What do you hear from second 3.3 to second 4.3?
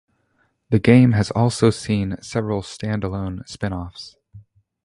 spinoffs.